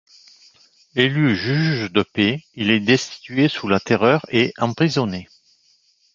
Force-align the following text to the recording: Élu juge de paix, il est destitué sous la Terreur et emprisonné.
Élu 0.95 1.35
juge 1.35 1.91
de 1.91 2.01
paix, 2.01 2.43
il 2.55 2.71
est 2.71 2.79
destitué 2.79 3.47
sous 3.47 3.67
la 3.67 3.79
Terreur 3.79 4.25
et 4.31 4.51
emprisonné. 4.57 5.27